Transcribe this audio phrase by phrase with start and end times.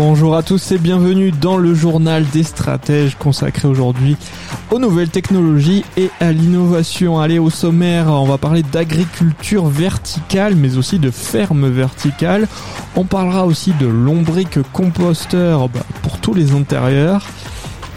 [0.00, 4.16] Bonjour à tous et bienvenue dans le journal des stratèges consacré aujourd'hui
[4.70, 7.18] aux nouvelles technologies et à l'innovation.
[7.18, 12.46] Allez au sommaire, on va parler d'agriculture verticale mais aussi de ferme verticale.
[12.94, 17.26] On parlera aussi de lombrique composteur bah, pour tous les intérieurs.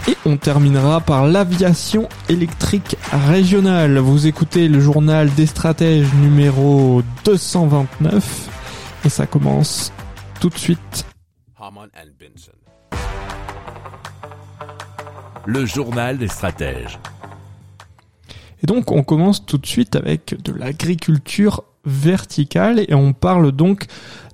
[0.07, 2.97] Et on terminera par l'aviation électrique
[3.27, 3.99] régionale.
[3.99, 8.49] Vous écoutez le journal des stratèges numéro 229
[9.05, 9.93] et ça commence
[10.39, 11.05] tout de suite.
[15.45, 16.97] Le journal des stratèges.
[18.63, 23.85] Et donc on commence tout de suite avec de l'agriculture verticale et on parle donc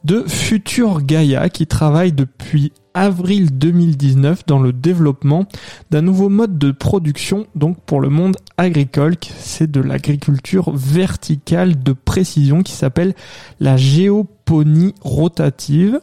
[0.06, 5.47] de Futur Gaia qui travaille depuis avril 2019 dans le développement
[5.91, 11.91] d'un nouveau mode de production donc pour le monde agricole, c'est de l'agriculture verticale de
[11.94, 13.14] précision qui s'appelle
[13.59, 16.00] la géoponie rotative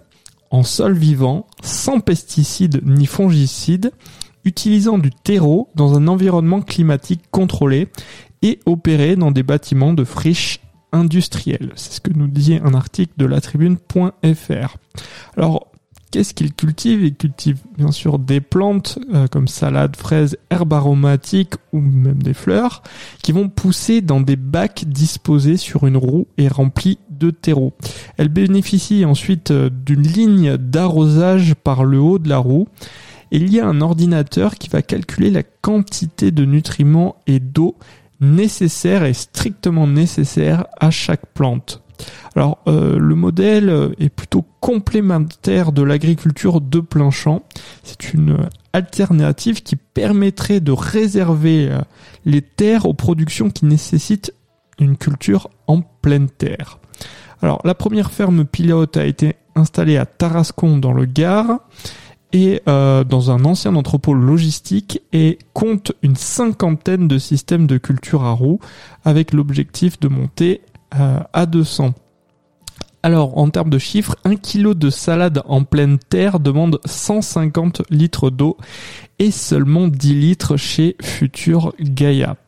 [0.55, 3.91] en sol vivant, sans pesticides ni fongicides,
[4.45, 7.89] utilisant du terreau dans un environnement climatique contrôlé
[8.43, 10.61] et opéré dans des bâtiments de friches
[10.93, 11.73] industrielles.
[11.75, 14.77] C'est ce que nous disait un article de la tribune.fr.
[15.37, 15.73] Alors,
[16.13, 21.55] qu'est-ce qu'ils cultivent Ils cultivent bien sûr des plantes euh, comme salade, fraises, herbes aromatiques
[21.73, 22.85] ou même des fleurs
[23.25, 27.73] qui vont pousser dans des bacs disposés sur une roue et remplis de terreau.
[28.17, 32.69] Elles bénéficient ensuite euh, d'une ligne d'arrosage par le haut de la roue.
[33.33, 37.77] Et il y a un ordinateur qui va calculer la quantité de nutriments et d'eau
[38.21, 41.83] nécessaires et strictement nécessaires à chaque plante.
[42.37, 47.43] Alors euh, le modèle est plutôt complémentaire de l'agriculture de plein champ.
[47.83, 51.81] C'est une alternative qui permettrait de réserver euh,
[52.27, 54.35] les terres aux productions qui nécessitent
[54.79, 56.79] une culture en pleine terre.
[57.43, 61.61] Alors la première ferme pilote a été installée à Tarascon dans le Gard
[62.33, 68.25] et euh, dans un ancien entrepôt logistique et compte une cinquantaine de systèmes de culture
[68.25, 68.59] à roues
[69.05, 70.63] avec l'objectif de monter
[70.99, 71.95] euh, à 200.
[73.05, 78.31] Alors, en termes de chiffres, un kilo de salade en pleine terre demande 150 litres
[78.31, 78.57] d'eau
[79.19, 82.39] et seulement 10 litres chez Futur Gaia.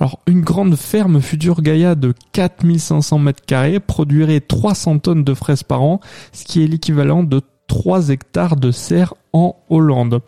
[0.00, 5.62] Alors, une grande ferme Futur Gaia de 4500 mètres carrés produirait 300 tonnes de fraises
[5.62, 6.00] par an,
[6.32, 10.22] ce qui est l'équivalent de 3 hectares de serre en Hollande.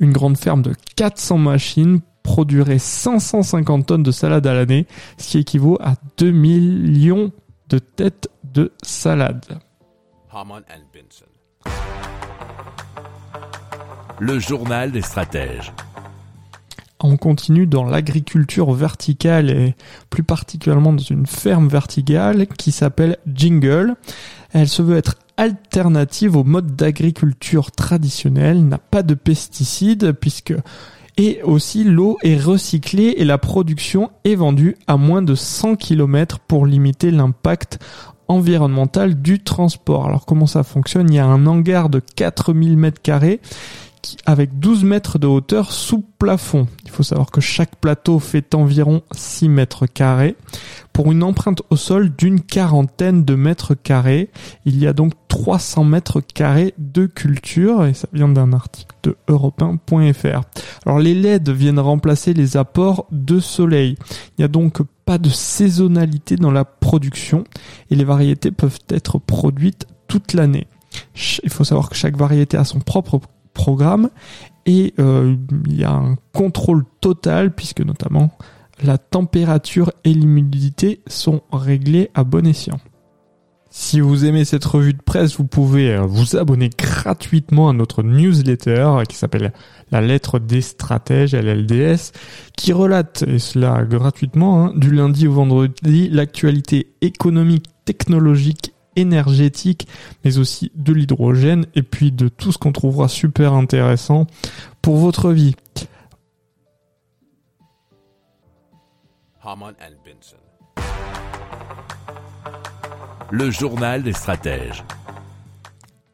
[0.00, 5.38] Une grande ferme de 400 machines produirait 550 tonnes de salade à l'année, ce qui
[5.38, 7.30] équivaut à 2 millions
[7.68, 9.58] de têtes de salade.
[14.18, 15.72] Le journal des stratèges.
[17.02, 19.74] On continue dans l'agriculture verticale et
[20.10, 23.94] plus particulièrement dans une ferme verticale qui s'appelle Jingle.
[24.52, 30.54] Elle se veut être alternative au mode d'agriculture traditionnel, n'a pas de pesticides puisque
[31.20, 36.38] et aussi l'eau est recyclée et la production est vendue à moins de 100 km
[36.38, 37.78] pour limiter l'impact
[38.26, 40.06] environnemental du transport.
[40.06, 41.10] Alors comment ça fonctionne?
[41.10, 43.40] Il y a un hangar de 4000 mètres carrés
[44.26, 46.66] avec 12 mètres de hauteur sous plafond.
[46.84, 50.36] Il faut savoir que chaque plateau fait environ 6 mètres carrés
[50.92, 54.30] pour une empreinte au sol d'une quarantaine de mètres carrés.
[54.64, 59.16] Il y a donc 300 mètres carrés de culture et ça vient d'un article de
[59.28, 60.42] europain.fr.
[60.86, 63.96] Alors les LED viennent remplacer les apports de soleil.
[64.36, 67.44] Il n'y a donc pas de saisonnalité dans la production
[67.90, 70.66] et les variétés peuvent être produites toute l'année.
[71.42, 73.20] Il faut savoir que chaque variété a son propre
[73.52, 74.10] programme
[74.66, 75.36] et euh,
[75.66, 78.30] il y a un contrôle total puisque notamment
[78.82, 82.78] la température et l'humidité sont réglées à bon escient.
[83.72, 88.02] Si vous aimez cette revue de presse, vous pouvez euh, vous abonner gratuitement à notre
[88.02, 89.52] newsletter qui s'appelle
[89.92, 92.10] La lettre des stratèges, LLDS,
[92.56, 99.86] qui relate, et cela gratuitement, hein, du lundi au vendredi, l'actualité économique, technologique énergétique,
[100.24, 104.26] mais aussi de l'hydrogène et puis de tout ce qu'on trouvera super intéressant
[104.82, 105.54] pour votre vie.
[113.30, 114.84] Le journal des stratèges.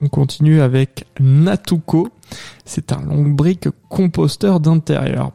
[0.00, 2.11] On continue avec Natuco.
[2.64, 5.32] C'est un lombric composteur d'intérieur.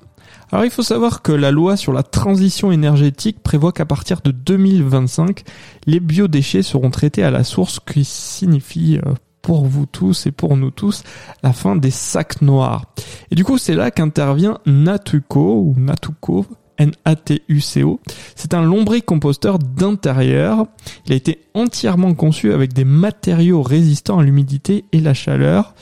[0.51, 4.31] Alors il faut savoir que la loi sur la transition énergétique prévoit qu'à partir de
[4.31, 5.43] 2025,
[5.85, 10.57] les biodéchets seront traités à la source, qui signifie euh, pour vous tous et pour
[10.57, 11.03] nous tous
[11.41, 12.85] la fin des sacs noirs.
[13.31, 16.45] Et du coup c'est là qu'intervient Natuco ou Natuco
[16.77, 17.99] N-A-T-U-C-O.
[18.35, 20.65] C'est un lombricomposteur d'intérieur.
[21.05, 25.75] Il a été entièrement conçu avec des matériaux résistants à l'humidité et la chaleur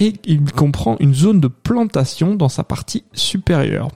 [0.00, 3.90] et il comprend une zone de plantation dans sa partie supérieure.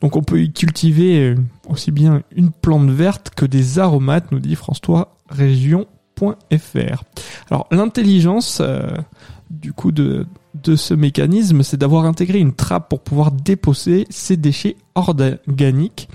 [0.00, 1.36] Donc on peut y cultiver euh,
[1.68, 7.04] aussi bien une plante verte que des aromates, nous dit François Région.fr.
[7.50, 8.88] Alors l'intelligence euh,
[9.50, 10.26] du coup de,
[10.76, 16.08] ce mécanisme, c'est d'avoir intégré une trappe pour pouvoir déposer ces déchets organiques.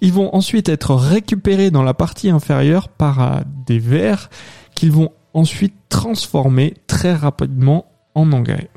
[0.00, 4.30] Ils vont ensuite être récupérés dans la partie inférieure par euh, des vers
[4.74, 8.70] qu'ils vont ensuite transformer très rapidement en engrais.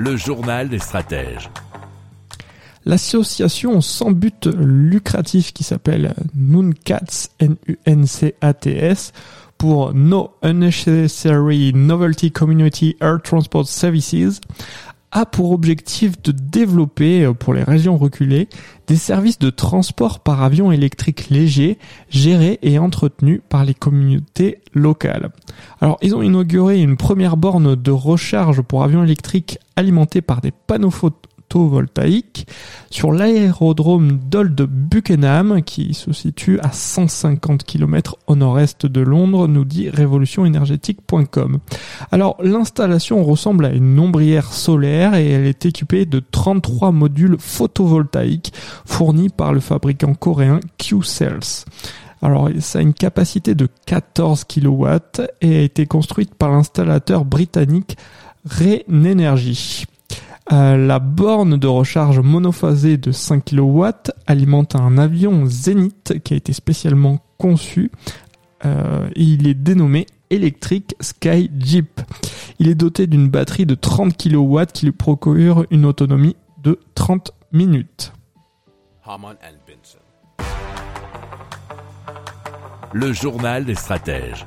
[0.00, 1.50] Le journal des stratèges.
[2.84, 9.12] L'association sans but lucratif qui s'appelle NUNCATS, N-U-N-C-A-T-S,
[9.58, 14.40] pour No Unnecessary Novelty Community Air Transport Services,
[15.10, 18.48] a pour objectif de développer euh, pour les régions reculées
[18.86, 21.78] des services de transport par avion électrique léger
[22.10, 25.30] gérés et entretenus par les communautés locales.
[25.80, 30.50] Alors ils ont inauguré une première borne de recharge pour avions électriques alimentés par des
[30.50, 32.46] panneaux photovoltaïque
[32.90, 39.64] sur l'aérodrome d'Old Buckenham qui se situe à 150 km au nord-est de Londres, nous
[39.64, 41.58] dit révolutionénergétique.com.
[42.10, 48.52] Alors l'installation ressemble à une ombrière solaire et elle est équipée de 33 modules photovoltaïques
[48.84, 51.64] fournis par le fabricant coréen Q-Cells.
[52.20, 54.86] Alors, ça a une capacité de 14 kW
[55.40, 57.96] et a été construite par l'installateur britannique
[58.48, 59.84] Rain Energy.
[60.50, 63.84] Euh, la borne de recharge monophasée de 5 kW
[64.26, 67.90] alimente un avion Zénith qui a été spécialement conçu
[68.64, 72.00] euh, et il est dénommé Electric Sky Jeep.
[72.58, 77.32] Il est doté d'une batterie de 30 kW qui lui procure une autonomie de 30
[77.52, 78.12] minutes.
[82.92, 84.46] Le journal des stratèges.